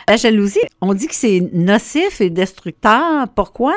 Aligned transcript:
La 0.08 0.16
jalousie, 0.16 0.60
on 0.80 0.94
dit 0.94 1.06
que 1.06 1.14
c'est 1.14 1.40
nocif 1.52 2.20
et 2.20 2.30
destructeur. 2.30 3.28
Pourquoi? 3.34 3.74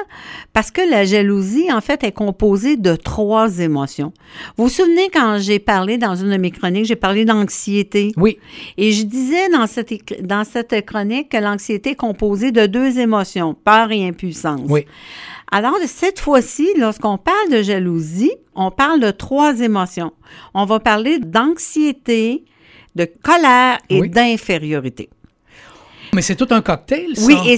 Parce 0.54 0.72
que 0.72 0.82
la 0.90 1.06
jalousie, 1.06 1.72
en 1.72 1.82
fait, 1.82 2.04
est 2.04 2.12
composée 2.12 2.78
de 2.78 2.96
trois 2.96 3.60
émotions. 3.60 4.12
Vous 4.58 4.66
vous 4.66 4.70
souvenez 4.70 5.10
quand 5.14 5.38
j'ai 5.40 5.60
parlé 5.60 5.98
dans 5.98 6.16
une 6.16 6.32
de 6.32 6.38
mes 6.38 6.52
chroniques, 6.52 6.86
j'ai 6.86 6.96
parlé 6.96 7.26
d'anxiété? 7.26 8.12
Oui, 8.18 8.38
Et 8.78 8.92
je 8.92 9.04
disais 9.04 9.50
dans 9.50 9.68
cette, 9.68 9.92
écr- 9.92 10.22
dans 10.22 10.44
cette 10.44 10.86
chronique 10.86 11.30
que 11.30 11.38
l'anxiété 11.38 11.92
est 11.92 11.96
composée 11.96 12.52
de 12.52 12.66
deux 12.66 13.00
émotions, 13.00 13.54
peur 13.54 13.92
et 13.92 14.08
impuissance. 14.08 14.62
oui. 14.70 14.86
Alors, 15.50 15.78
cette 15.86 16.20
fois-ci, 16.20 16.68
lorsqu'on 16.78 17.18
parle 17.18 17.50
de 17.50 17.62
jalousie, 17.62 18.34
on 18.54 18.70
parle 18.70 19.00
de 19.00 19.12
trois 19.12 19.62
émotions. 19.62 20.12
On 20.54 20.66
va 20.66 20.82
parler 20.82 21.20
d'anxiété, 21.20 22.44
de 22.96 23.08
colère 23.24 23.78
et 23.90 24.02
Oui. 24.02 24.10
d'infériorité. 24.10 25.08
Mais 26.18 26.24
c'est 26.24 26.36
tout 26.36 26.48
un 26.50 26.62
cocktail, 26.62 27.16
ça. 27.16 27.28
Oui, 27.28 27.36
et 27.46 27.58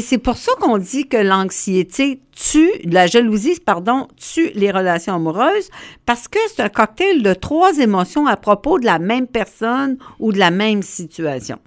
c'est 0.00 0.16
pour 0.16 0.38
ça 0.38 0.52
qu'on 0.58 0.78
dit 0.78 1.06
que 1.08 1.18
l'anxiété 1.18 2.22
tue, 2.34 2.70
la 2.84 3.06
jalousie, 3.06 3.60
pardon, 3.60 4.08
tue 4.16 4.50
les 4.54 4.70
relations 4.70 5.16
amoureuses, 5.16 5.68
parce 6.06 6.26
que 6.26 6.38
c'est 6.48 6.62
un 6.62 6.70
cocktail 6.70 7.22
de 7.22 7.34
trois 7.34 7.78
émotions 7.80 8.26
à 8.26 8.38
propos 8.38 8.78
de 8.78 8.86
la 8.86 8.98
même 8.98 9.26
personne 9.26 9.98
ou 10.20 10.32
de 10.32 10.38
la 10.38 10.50
même 10.50 10.80
situation. 10.80 11.58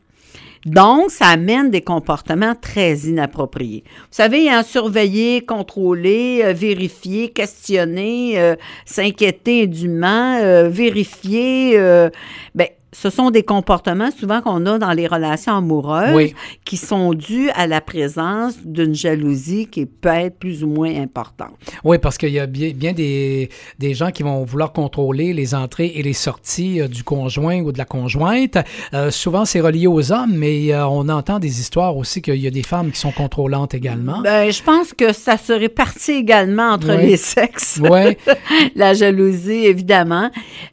Donc, 0.66 1.12
ça 1.12 1.28
amène 1.28 1.70
des 1.70 1.82
comportements 1.82 2.56
très 2.60 2.96
inappropriés. 2.96 3.84
Vous 3.86 4.08
savez, 4.16 4.52
en 4.52 4.64
surveiller, 4.64 5.46
contrôler, 5.46 6.42
euh, 6.44 6.54
vérifier, 6.54 7.30
questionner, 7.30 8.40
euh, 8.40 8.56
s'inquiéter 8.86 9.66
indûment, 9.66 10.38
euh, 10.40 10.70
vérifier, 10.70 11.74
euh, 11.78 12.10
ben, 12.56 12.68
ce 12.94 13.10
sont 13.10 13.32
des 13.32 13.44
comportements 13.44 14.10
souvent 14.12 14.42
qu'on 14.42 14.66
a 14.66 14.78
dans 14.78 14.92
les 14.92 15.08
relations 15.08 15.56
amoureuses 15.56 16.14
Oui. 16.14 16.34
qui 16.66 16.78
sont 16.78 17.14
dus 17.14 17.50
à 17.52 17.66
la 17.68 17.80
présence 17.82 18.56
d'une 18.66 18.94
jalousie 18.94 19.68
qui 19.68 19.86
peut 19.86 20.10
être 20.10 20.38
plus 20.40 20.64
ou 20.64 20.68
moins 20.68 20.94
importante. 21.02 21.54
Oui, 21.84 21.98
parce 22.00 22.18
qu'il 22.18 22.30
y 22.32 22.40
a 22.40 22.48
bien, 22.48 22.72
bien 22.72 22.92
des, 22.94 23.50
des 23.80 23.94
gens 23.94 24.12
qui 24.12 24.24
vont 24.24 24.44
vouloir 24.44 24.74
contrôler 24.74 25.34
les 25.34 25.56
entrées 25.56 25.94
et 25.96 26.04
les 26.04 26.14
sorties 26.14 26.82
euh, 26.82 26.88
du 26.88 27.04
conjoint 27.04 27.62
ou 27.62 27.72
de 27.72 27.78
la 27.78 27.86
conjointe. 27.86 28.58
Euh, 28.94 29.10
souvent, 29.12 29.46
c'est 29.46 29.62
relié 29.62 29.88
aux 29.88 30.12
hommes, 30.12 30.34
mais 30.36 30.74
euh, 30.74 30.86
on 30.88 31.08
entend 31.10 31.40
des 31.40 31.60
histoires 31.62 31.96
aussi 31.96 32.22
qu'il 32.22 32.36
y 32.36 32.48
a 32.48 32.52
des 32.52 32.64
femmes 32.64 32.92
qui 32.92 33.00
sont 33.00 33.12
contrôlantes 33.12 33.74
également. 33.74 34.22
Ben, 34.22 34.52
je 34.52 34.62
pense 34.64 34.94
que 34.94 35.14
ça 35.14 35.38
se 35.38 35.54
répartit 35.54 36.12
également 36.12 36.72
entre 36.72 36.96
Oui. 36.98 37.08
les 37.12 37.18
sexes. 37.18 37.80
Oui, 37.82 38.18
la 38.76 38.94
jalousie, 38.94 39.66
évidemment. 39.66 40.30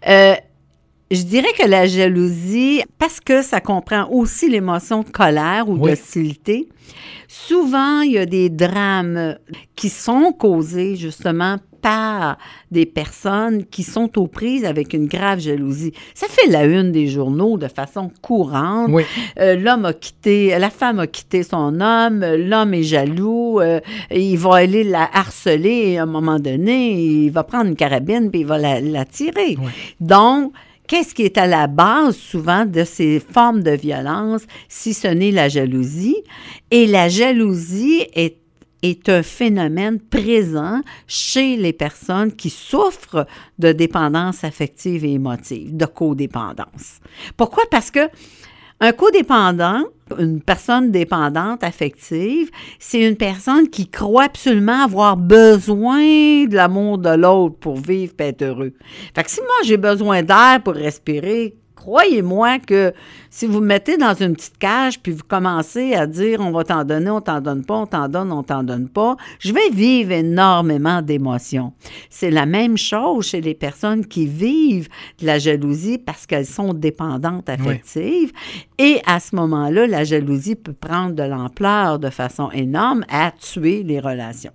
Euh, 0.08 0.34
je 1.10 1.22
dirais 1.22 1.52
que 1.58 1.66
la 1.66 1.86
jalousie, 1.86 2.82
parce 2.98 3.20
que 3.20 3.42
ça 3.42 3.60
comprend 3.60 4.08
aussi 4.10 4.48
l'émotion 4.48 5.02
de 5.02 5.08
colère 5.10 5.68
ou 5.68 5.74
Oui. 5.78 5.90
d'hostilité, 5.90 6.68
souvent 7.26 8.00
il 8.00 8.12
y 8.12 8.18
a 8.18 8.26
des 8.26 8.50
drames 8.50 9.36
qui 9.76 9.88
sont 9.88 10.32
causés 10.32 10.96
justement 10.96 11.56
par 11.80 12.38
des 12.72 12.86
personnes 12.86 13.64
qui 13.64 13.84
sont 13.84 14.18
aux 14.18 14.26
prises 14.26 14.64
avec 14.64 14.94
une 14.94 15.06
grave 15.06 15.38
jalousie. 15.38 15.92
Ça 16.12 16.26
fait 16.28 16.48
la 16.50 16.64
une 16.64 16.90
des 16.90 17.06
journaux 17.06 17.56
de 17.56 17.68
façon 17.68 18.10
courante. 18.20 18.88
oui. 18.90 19.04
Euh, 19.38 19.54
l'homme 19.54 19.84
a 19.84 19.92
quitté, 19.92 20.58
la 20.58 20.70
femme 20.70 20.98
a 20.98 21.06
quitté 21.06 21.44
son 21.44 21.80
homme, 21.80 22.24
l'homme 22.36 22.74
est 22.74 22.82
jaloux, 22.82 23.60
euh, 23.60 23.78
il 24.10 24.36
va 24.38 24.56
aller 24.56 24.82
la 24.82 25.08
harceler 25.14 25.92
et 25.92 25.98
à 25.98 26.02
un 26.02 26.06
moment 26.06 26.40
donné, 26.40 27.00
il 27.00 27.30
va 27.30 27.44
prendre 27.44 27.66
une 27.66 27.76
carabine 27.76 28.28
puis 28.28 28.40
il 28.40 28.46
va 28.46 28.58
la, 28.58 28.80
la 28.80 29.04
tirer. 29.04 29.56
Donc, 30.00 30.52
qu'est-ce 30.88 31.14
qui 31.14 31.22
est 31.22 31.38
à 31.38 31.46
la 31.46 31.68
base 31.68 32.16
souvent 32.16 32.64
de 32.64 32.82
ces 32.82 33.20
formes 33.20 33.62
de 33.62 33.70
violence 33.70 34.42
si 34.68 34.94
ce 34.94 35.06
n'est 35.06 35.30
la 35.30 35.48
jalousie? 35.48 36.16
Et 36.72 36.86
la 36.86 37.08
jalousie 37.08 38.04
est 38.14 38.38
est 38.82 39.08
un 39.08 39.22
phénomène 39.22 39.98
présent 39.98 40.82
chez 41.06 41.56
les 41.56 41.72
personnes 41.72 42.32
qui 42.32 42.50
souffrent 42.50 43.26
de 43.58 43.72
dépendance 43.72 44.44
affective 44.44 45.04
et 45.04 45.14
émotive, 45.14 45.76
de 45.76 45.84
codépendance. 45.84 47.00
Pourquoi? 47.36 47.64
Parce 47.70 47.90
que 47.90 48.08
un 48.80 48.92
codépendant, 48.92 49.82
une 50.18 50.40
personne 50.40 50.90
dépendante 50.90 51.64
affective, 51.64 52.50
c'est 52.78 53.00
une 53.00 53.16
personne 53.16 53.68
qui 53.68 53.88
croit 53.88 54.24
absolument 54.24 54.84
avoir 54.84 55.16
besoin 55.16 56.00
de 56.00 56.54
l'amour 56.54 56.98
de 56.98 57.10
l'autre 57.10 57.56
pour 57.56 57.76
vivre 57.76 58.14
et 58.18 58.28
être 58.28 58.42
heureux. 58.42 58.72
Fait 59.14 59.24
que 59.24 59.30
si 59.30 59.40
moi 59.40 59.48
j'ai 59.64 59.76
besoin 59.76 60.22
d'air 60.22 60.60
pour 60.64 60.74
respirer, 60.74 61.56
croyez-moi 61.78 62.58
que 62.58 62.92
si 63.30 63.46
vous 63.46 63.60
me 63.60 63.66
mettez 63.66 63.96
dans 63.96 64.14
une 64.14 64.34
petite 64.34 64.58
cage 64.58 65.00
puis 65.00 65.12
vous 65.12 65.22
commencez 65.26 65.94
à 65.94 66.06
dire 66.06 66.40
on 66.40 66.50
va 66.50 66.64
t'en 66.64 66.84
donner, 66.84 67.10
on 67.10 67.20
t'en 67.20 67.40
donne 67.40 67.64
pas, 67.64 67.76
on 67.76 67.86
t'en 67.86 68.08
donne, 68.08 68.32
on 68.32 68.42
t'en 68.42 68.64
donne 68.64 68.88
pas, 68.88 69.16
je 69.38 69.52
vais 69.52 69.70
vivre 69.70 70.12
énormément 70.12 71.02
d'émotions. 71.02 71.72
C'est 72.10 72.30
la 72.30 72.46
même 72.46 72.76
chose 72.76 73.28
chez 73.28 73.40
les 73.40 73.54
personnes 73.54 74.04
qui 74.04 74.26
vivent 74.26 74.88
de 75.20 75.26
la 75.26 75.38
jalousie 75.38 75.98
parce 75.98 76.26
qu'elles 76.26 76.46
sont 76.46 76.74
dépendantes 76.74 77.48
affectives. 77.48 78.32
Et 78.78 79.00
à 79.06 79.20
ce 79.20 79.36
moment-là, 79.36 79.86
la 79.86 80.04
jalousie 80.04 80.56
peut 80.56 80.72
prendre 80.72 81.14
de 81.14 81.22
l'ampleur 81.22 81.98
de 81.98 82.10
façon 82.10 82.50
énorme 82.50 83.04
à 83.08 83.30
tuer 83.30 83.82
les 83.84 84.00
relations. 84.00 84.52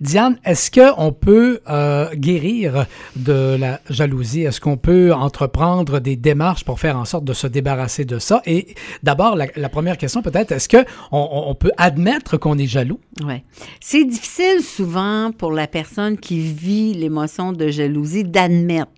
Diane, 0.00 0.38
est-ce 0.44 0.70
qu'on 0.70 1.12
peut 1.12 1.60
euh, 1.68 2.10
guérir 2.14 2.86
de 3.16 3.56
la 3.58 3.80
jalousie? 3.90 4.42
Est-ce 4.42 4.60
qu'on 4.60 4.76
peut 4.76 5.12
entreprendre 5.12 6.00
des 6.00 6.16
démarches 6.16 6.64
pour 6.64 6.80
faire 6.80 6.96
en 6.96 7.04
sorte 7.04 7.24
de 7.24 7.32
se 7.32 7.46
débarrasser 7.46 8.04
de 8.04 8.18
ça? 8.18 8.42
Et 8.46 8.74
d'abord, 9.02 9.36
la, 9.36 9.68
première 9.68 9.98
question 9.98 10.22
peut-être, 10.22 10.52
est-ce 10.52 10.68
qu'on 10.68 10.84
on 11.10 11.54
peut 11.54 11.72
admettre 11.76 12.36
qu'on 12.36 12.58
est 12.58 12.66
jaloux? 12.66 13.00
Oui. 13.22 13.42
C'est 13.80 14.04
difficile 14.04 14.62
souvent 14.62 15.32
pour 15.36 15.52
la 15.52 15.66
personne 15.66 16.16
qui 16.18 16.40
vit 16.40 16.94
l'émotion 16.94 17.52
de 17.52 17.68
jalousie 17.68 18.24
d'admettre 18.24 18.90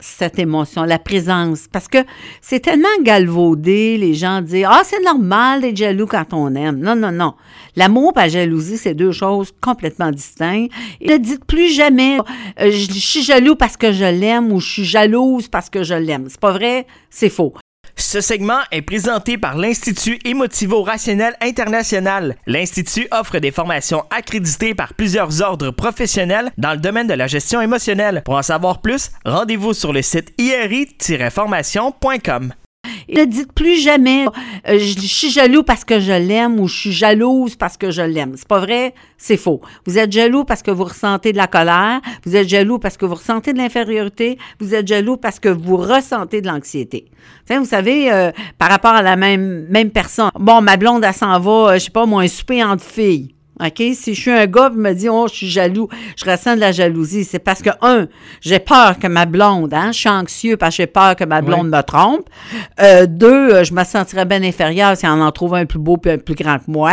cette 0.00 0.38
émotion, 0.38 0.84
la 0.84 0.98
présence. 0.98 1.66
Parce 1.70 1.88
que 1.88 1.98
c'est 2.40 2.60
tellement 2.60 2.88
galvaudé, 3.02 3.96
les 3.98 4.14
gens 4.14 4.40
disent 4.40 4.66
Ah, 4.68 4.82
c'est 4.84 5.02
normal 5.02 5.60
d'être 5.60 5.76
jaloux 5.76 6.06
quand 6.06 6.32
on 6.32 6.54
aime. 6.54 6.78
Non, 6.78 6.94
non, 6.94 7.12
non. 7.12 7.34
L'amour 7.76 8.12
et 8.16 8.20
la 8.20 8.28
jalousie, 8.28 8.78
c'est 8.78 8.94
deux 8.94 9.12
choses 9.12 9.52
complètement 9.60 10.10
distinctes. 10.10 10.72
Ne 11.00 11.16
dites 11.16 11.44
plus 11.44 11.68
jamais 11.68 12.18
euh, 12.60 12.70
Je 12.70 12.92
suis 12.92 13.22
jaloux 13.22 13.56
parce 13.56 13.76
que 13.76 13.92
je 13.92 14.04
l'aime 14.04 14.52
ou 14.52 14.60
je 14.60 14.68
suis 14.68 14.84
jalouse 14.84 15.48
parce 15.48 15.70
que 15.70 15.82
je 15.82 15.94
l'aime. 15.94 16.26
C'est 16.28 16.40
pas 16.40 16.52
vrai, 16.52 16.86
c'est 17.10 17.30
faux. 17.30 17.54
Ce 17.98 18.20
segment 18.20 18.60
est 18.70 18.82
présenté 18.82 19.38
par 19.38 19.56
l'Institut 19.56 20.20
Émotivo-Rationnel 20.24 21.34
International. 21.40 22.36
L'Institut 22.46 23.08
offre 23.10 23.38
des 23.38 23.50
formations 23.50 24.04
accréditées 24.10 24.74
par 24.74 24.92
plusieurs 24.94 25.42
ordres 25.42 25.72
professionnels 25.72 26.52
dans 26.56 26.72
le 26.72 26.78
domaine 26.78 27.08
de 27.08 27.14
la 27.14 27.26
gestion 27.26 27.60
émotionnelle. 27.60 28.22
Pour 28.24 28.36
en 28.36 28.42
savoir 28.42 28.80
plus, 28.80 29.10
rendez-vous 29.24 29.74
sur 29.74 29.92
le 29.92 30.02
site 30.02 30.32
iri-formation.com. 30.38 32.54
Ne 33.08 33.24
dites 33.24 33.52
plus 33.52 33.76
jamais 33.80 34.26
euh, 34.68 34.78
je, 34.78 35.00
suis 35.00 35.30
jaloux 35.30 35.62
parce 35.62 35.84
que 35.84 36.00
je 36.00 36.12
l'aime 36.12 36.60
ou 36.60 36.68
je 36.68 36.76
suis 36.76 36.92
jalouse 36.92 37.56
parce 37.56 37.76
que 37.76 37.90
je 37.90 38.02
l'aime. 38.02 38.34
C'est 38.36 38.48
pas 38.48 38.58
vrai, 38.60 38.94
c'est 39.16 39.36
faux. 39.36 39.60
Vous 39.86 39.98
êtes 39.98 40.12
jaloux 40.12 40.44
parce 40.44 40.62
que 40.62 40.70
vous 40.70 40.84
ressentez 40.84 41.32
de 41.32 41.36
la 41.36 41.46
colère, 41.46 42.00
vous 42.24 42.36
êtes 42.36 42.48
jaloux 42.48 42.78
parce 42.78 42.96
que 42.96 43.06
vous 43.06 43.14
ressentez 43.14 43.52
de 43.52 43.58
l'infériorité, 43.58 44.38
vous 44.60 44.74
êtes 44.74 44.86
jaloux 44.86 45.16
parce 45.16 45.40
que 45.40 45.48
vous 45.48 45.76
ressentez 45.76 46.40
de 46.40 46.46
l'anxiété. 46.48 47.06
Vous 47.48 47.64
savez, 47.64 48.12
euh, 48.12 48.30
par 48.58 48.68
rapport 48.68 48.92
à 48.92 49.02
la 49.02 49.16
même, 49.16 49.66
même 49.70 49.90
personne. 49.90 50.30
Bon, 50.38 50.60
ma 50.60 50.76
blonde, 50.76 51.04
elle 51.04 51.14
s'en 51.14 51.38
va, 51.40 51.50
euh, 51.50 51.74
je 51.74 51.78
sais 51.78 51.90
pas, 51.90 52.04
moi, 52.04 52.22
un 52.22 52.28
souper 52.28 52.62
entre. 52.62 52.84
OK? 53.60 53.82
Si 53.94 54.14
je 54.14 54.20
suis 54.20 54.30
un 54.30 54.46
gars 54.46 54.70
qui 54.70 54.76
me 54.76 54.92
dit, 54.92 55.08
oh, 55.08 55.26
je 55.28 55.34
suis 55.34 55.48
jaloux, 55.48 55.88
je 56.16 56.24
ressens 56.24 56.54
de 56.54 56.60
la 56.60 56.72
jalousie, 56.72 57.24
c'est 57.24 57.38
parce 57.38 57.62
que, 57.62 57.70
un, 57.82 58.06
j'ai 58.40 58.58
peur 58.58 58.98
que 58.98 59.06
ma 59.06 59.26
blonde, 59.26 59.74
hein, 59.74 59.92
je 59.92 59.98
suis 59.98 60.08
anxieux 60.08 60.56
parce 60.56 60.76
que 60.76 60.82
j'ai 60.82 60.86
peur 60.86 61.16
que 61.16 61.24
ma 61.24 61.40
blonde 61.40 61.68
me 61.68 61.82
trompe. 61.82 62.28
Euh, 62.80 63.06
deux, 63.06 63.52
euh, 63.52 63.64
je 63.64 63.72
me 63.72 63.84
sentirais 63.84 64.24
bien 64.24 64.42
inférieure 64.42 64.96
si 64.96 65.06
on 65.06 65.20
en 65.20 65.32
trouve 65.32 65.54
un 65.54 65.66
plus 65.66 65.78
beau 65.78 65.96
puis 65.96 66.12
un 66.12 66.18
plus 66.18 66.34
grand 66.34 66.58
que 66.58 66.70
moi. 66.70 66.92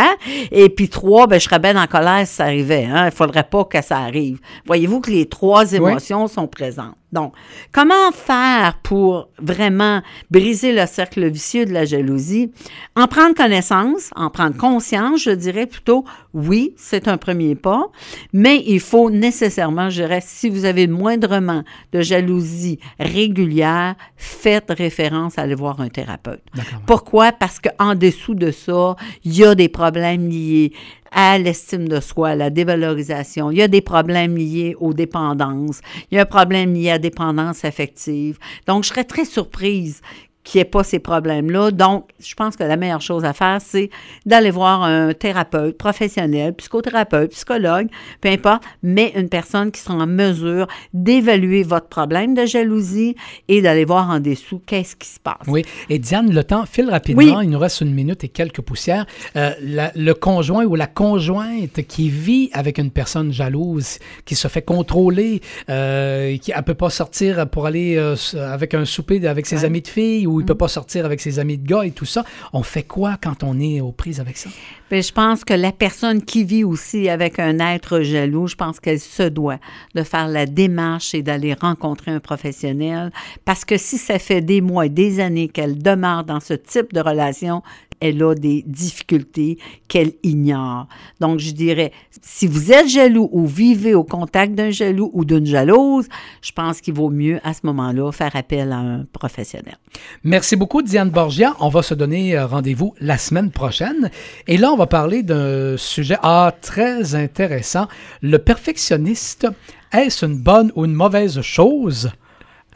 Et 0.52 0.70
puis 0.70 0.90
trois, 0.90 1.28
ben, 1.28 1.40
je 1.40 1.46
serais 1.46 1.60
bien 1.60 1.82
en 1.82 1.88
colère 1.88 2.26
si 2.26 2.36
ça 2.36 2.46
arrivait. 2.46 2.86
Hein? 2.86 3.06
Il 3.06 3.12
faudrait 3.12 3.44
pas 3.44 3.64
que 3.66 3.82
ça 3.82 3.98
arrive. 3.98 4.40
Voyez-vous 4.66 5.02
que 5.02 5.12
les 5.12 5.28
trois 5.28 5.74
émotions 5.74 6.28
sont 6.28 6.48
présentes. 6.48 6.96
Donc, 7.12 7.34
comment 7.72 8.12
faire 8.12 8.80
pour 8.84 9.30
vraiment 9.40 10.02
briser 10.32 10.74
le 10.74 10.86
cercle 10.86 11.30
vicieux 11.30 11.66
de 11.66 11.72
la 11.72 11.86
jalousie? 11.86 12.52
En 12.96 13.08
prendre 13.08 13.36
connaissance, 13.36 14.10
en 14.16 14.30
prendre 14.30 14.58
conscience, 14.58 15.24
je 15.24 15.32
dirais 15.32 15.66
plutôt, 15.66 16.04
oui, 16.34 16.74
c'est 16.78 17.08
un 17.08 17.18
premier 17.18 17.56
pas, 17.56 17.86
mais 18.34 18.64
il 18.66 18.80
faut 18.80 19.10
nécessairement, 19.10 19.90
je 19.90 20.02
dirais, 20.02 20.22
si 20.26 20.50
vous 20.50 20.66
avez 20.66 20.88
moindrement 20.88 21.64
de 21.94 22.02
jalousie 22.02 22.80
régulière, 23.00 23.96
faites 24.18 24.70
référence 24.70 25.38
à 25.38 25.44
aller 25.44 25.56
voir 25.56 25.80
un 25.80 25.90
thérapeute. 25.90 26.44
Pourquoi? 26.86 27.32
Parce 27.32 27.60
qu'en 27.60 27.96
dessous 27.96 28.36
de 28.36 28.52
ça, 28.52 28.96
il 29.24 29.38
y 29.38 29.46
a 29.46 29.56
des 29.56 29.70
problèmes 29.70 30.28
liés 30.28 30.74
à 31.12 31.38
l'estime 31.38 31.88
de 31.88 32.00
soi, 32.00 32.30
à 32.30 32.36
la 32.36 32.50
dévalorisation. 32.50 33.52
Il 33.52 33.58
y 33.58 33.62
a 33.62 33.68
des 33.68 33.82
problèmes 33.82 34.38
liés 34.38 34.76
aux 34.80 34.94
dépendances. 34.94 35.82
Il 36.12 36.16
y 36.16 36.20
a 36.20 36.24
un 36.24 36.26
problème 36.26 36.74
lié 36.74 36.90
à 36.90 36.94
la 36.94 37.00
dépendance 37.00 37.66
affective. 37.66 38.38
Donc, 38.68 38.84
je 38.84 38.90
serais 38.90 39.04
très 39.04 39.26
surprise 39.26 40.02
qui 40.46 40.60
n'ait 40.60 40.66
pas 40.66 40.84
ces 40.84 41.00
problèmes-là. 41.00 41.72
Donc, 41.72 42.08
je 42.20 42.34
pense 42.36 42.56
que 42.56 42.64
la 42.64 42.78
meilleure 42.78 43.02
chose 43.02 43.26
à 43.26 43.34
faire, 43.34 43.60
c'est 43.60 43.90
d'aller 44.26 44.52
voir 44.52 44.84
un 44.84 45.14
thérapeute 45.14 45.78
professionnel, 45.78 46.54
psychothérapeute, 46.54 47.32
psychologue, 47.32 47.88
peu 48.22 48.30
importe, 48.30 48.64
mais 48.84 49.12
une 49.16 49.28
personne 49.28 49.72
qui 49.72 49.82
sera 49.82 49.96
en 49.96 50.08
mesure 50.08 50.68
d'évaluer 50.94 51.64
votre 51.64 51.88
problème 51.88 52.36
de 52.36 52.46
jalousie 52.46 53.16
et 53.48 53.62
d'aller 53.62 53.86
voir 53.86 54.10
en 54.10 54.20
dessous 54.20 54.62
qu'est-ce 54.66 54.96
qui 54.96 55.10
se 55.10 55.20
passe. 55.20 55.48
Oui, 55.48 55.66
et 55.90 56.00
Diane, 56.00 56.32
le 56.32 56.44
temps 56.44 56.66
file 56.66 56.90
rapidement. 56.90 57.42
Il 57.42 57.50
nous 57.50 57.60
reste 57.60 57.82
une 57.82 57.94
minute 57.94 58.24
et 58.24 58.30
quelques 58.30 58.62
poussières. 58.62 59.06
Euh, 59.36 59.52
le 59.60 60.14
conjoint 60.14 60.66
ou 60.66 60.76
la 60.76 60.88
conjointe 60.88 61.82
qui 61.88 62.10
vit 62.10 62.50
avec 62.54 62.78
une 62.78 62.92
personne 62.92 63.34
jalouse, 63.34 63.98
qui 64.26 64.36
se 64.36 64.48
fait 64.48 64.62
contrôler, 64.62 65.42
euh, 65.70 66.38
qui 66.38 66.52
ne 66.56 66.62
peut 66.62 66.76
pas 66.76 66.92
sortir 66.92 67.50
pour 67.50 67.66
aller 67.66 67.96
euh, 67.98 68.16
avec 68.36 68.76
un 68.76 68.86
souper 68.86 69.26
avec 69.28 69.48
ses 69.48 69.66
amis 69.66 69.82
de 69.82 69.88
filles 69.88 70.28
ou 70.28 70.35
il 70.40 70.44
ne 70.44 70.48
peut 70.48 70.54
mm. 70.54 70.58
pas 70.58 70.68
sortir 70.68 71.06
avec 71.06 71.22
ses 71.22 71.40
amis 71.40 71.58
de 71.58 71.68
gars 71.68 71.84
et 71.86 71.92
tout 71.92 72.06
ça. 72.06 72.24
On 72.54 72.64
fait 72.64 72.84
quoi 72.84 73.18
quand 73.22 73.44
on 73.44 73.60
est 73.60 73.82
aux 73.82 73.92
prises 73.92 74.20
avec 74.20 74.38
ça? 74.38 74.50
Bien, 74.90 75.02
je 75.02 75.12
pense 75.12 75.44
que 75.44 75.54
la 75.54 75.72
personne 75.72 76.22
qui 76.24 76.44
vit 76.44 76.64
aussi 76.64 77.10
avec 77.10 77.40
un 77.40 77.60
être 77.60 78.02
jaloux, 78.02 78.48
je 78.48 78.56
pense 78.56 78.80
qu'elle 78.80 79.00
se 79.00 79.24
doit 79.24 79.58
de 79.96 80.04
faire 80.04 80.28
la 80.28 80.46
démarche 80.46 81.16
et 81.16 81.24
d'aller 81.24 81.54
rencontrer 81.54 82.12
un 82.12 82.20
professionnel 82.20 83.12
parce 83.46 83.66
que 83.66 83.78
si 83.78 83.98
ça 83.98 84.20
fait 84.20 84.42
des 84.42 84.62
mois 84.62 84.86
et 84.86 84.90
des 84.90 85.20
années 85.20 85.48
qu'elle 85.48 85.82
demeure 85.82 86.24
dans 86.24 86.40
ce 86.40 86.54
type 86.54 86.94
de 86.94 87.00
relation, 87.00 87.64
elle 88.00 88.22
a 88.24 88.36
des 88.36 88.64
difficultés 88.66 89.58
qu'elle 89.88 90.14
ignore. 90.24 90.88
Donc, 91.20 91.40
je 91.40 91.52
dirais, 91.52 91.92
si 92.22 92.48
vous 92.48 92.72
êtes 92.72 92.90
jaloux 92.90 93.30
ou 93.32 93.46
vivez 93.46 93.94
au 93.94 94.04
contact 94.04 94.56
d'un 94.56 94.70
jaloux 94.70 95.10
ou 95.14 95.26
d'une 95.26 95.46
jalouse, 95.46 96.08
je 96.42 96.52
pense 96.52 96.82
qu'il 96.82 96.94
vaut 96.94 97.10
mieux 97.10 97.40
à 97.44 97.54
ce 97.54 97.62
moment-là 97.64 98.12
faire 98.12 98.36
appel 98.36 98.72
à 98.72 98.78
un 98.78 99.06
professionnel. 99.06 99.78
Merci 100.24 100.56
beaucoup, 100.56 100.82
Diane 100.82 101.10
Borgia. 101.10 101.56
On 101.60 101.70
va 101.70 101.82
se 101.82 101.94
donner 101.94 102.38
euh, 102.38 102.46
rendez-vous 102.46 102.94
la 103.00 103.18
semaine 103.18 103.52
prochaine. 103.52 104.10
Et 104.48 104.58
là, 104.58 104.72
on 104.72 104.78
va 104.78 104.88
parler 104.88 105.24
d'un 105.24 105.78
sujet 105.78 106.18
ah, 106.22 106.54
très 106.62 107.16
intéressant. 107.16 107.88
Le 108.22 108.38
perfectionniste, 108.38 109.48
est-ce 109.92 110.26
une 110.26 110.38
bonne 110.38 110.72
ou 110.76 110.86
une 110.86 110.94
mauvaise 110.94 111.42
chose? 111.42 112.12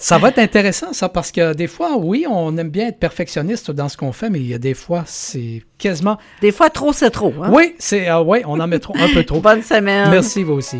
Ça 0.01 0.17
va 0.17 0.29
être 0.29 0.39
intéressant, 0.39 0.93
ça, 0.93 1.09
parce 1.09 1.29
que 1.29 1.53
des 1.53 1.67
fois, 1.67 1.97
oui, 1.97 2.25
on 2.27 2.55
aime 2.55 2.69
bien 2.69 2.87
être 2.87 2.99
perfectionniste 2.99 3.69
dans 3.69 3.89
ce 3.89 3.97
qu'on 3.97 4.13
fait, 4.13 4.29
mais 4.29 4.39
il 4.39 4.47
y 4.47 4.53
a 4.53 4.57
des 4.57 4.73
fois, 4.73 5.03
c'est 5.05 5.61
quasiment. 5.77 6.17
Des 6.39 6.53
fois, 6.53 6.69
trop, 6.69 6.93
c'est 6.93 7.09
trop. 7.09 7.33
Hein? 7.43 7.51
Oui, 7.53 7.75
c'est, 7.79 8.09
euh, 8.09 8.21
oui, 8.21 8.39
on 8.45 8.61
en 8.61 8.67
met 8.67 8.79
trop, 8.79 8.95
un 8.97 9.13
peu 9.13 9.25
trop. 9.25 9.39
Bonne 9.41 9.61
semaine. 9.61 10.09
Merci, 10.09 10.43
vous 10.43 10.53
aussi. 10.53 10.79